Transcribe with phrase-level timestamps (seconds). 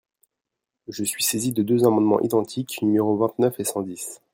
[0.87, 4.19] Je suis saisi de deux amendements identiques, numéros vingt-neuf et cent dix.